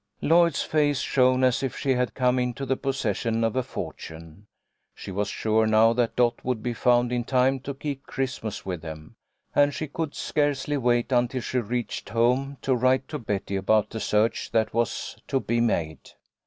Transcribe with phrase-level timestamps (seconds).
[0.19, 4.47] Lloyd's face shone as if she had come into the possession of a fortune.
[4.95, 8.81] She was sure now that Dot would be found in time to keep Christmas with
[8.81, 9.15] them,
[9.53, 13.99] and she could scarcely wait until she reached home to write to Betty about the
[13.99, 16.09] search that was to be made.